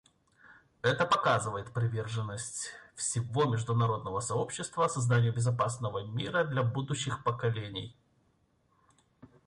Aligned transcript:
Это 0.81 1.05
показывает 1.05 1.71
приверженность 1.71 2.71
всего 2.95 3.45
международного 3.45 4.19
сообщества 4.19 4.87
созданию 4.87 5.31
безопасного 5.31 6.03
мира 6.05 6.43
для 6.43 6.63
будущих 6.63 7.23
поколений. 7.23 7.95